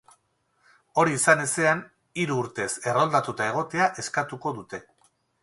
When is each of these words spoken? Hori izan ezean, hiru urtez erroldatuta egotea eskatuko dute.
Hori 1.01 1.13
izan 1.17 1.43
ezean, 1.43 1.83
hiru 2.23 2.39
urtez 2.45 2.67
erroldatuta 2.93 3.51
egotea 3.53 3.93
eskatuko 4.07 4.57
dute. 4.59 4.83